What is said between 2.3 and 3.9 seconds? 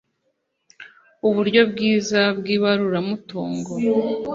bw ibaruramutungo